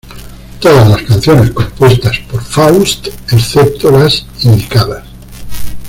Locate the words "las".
0.89-1.03, 3.91-4.25